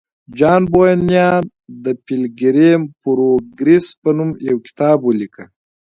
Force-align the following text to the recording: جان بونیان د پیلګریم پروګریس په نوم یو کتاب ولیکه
جان 0.37 0.61
بونیان 0.71 1.43
د 1.83 1.85
پیلګریم 2.05 2.81
پروګریس 3.01 3.85
په 4.01 4.09
نوم 4.17 4.29
یو 4.49 4.57
کتاب 4.67 4.97
ولیکه 5.03 5.43